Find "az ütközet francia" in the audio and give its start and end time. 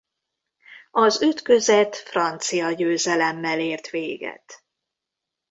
0.91-2.71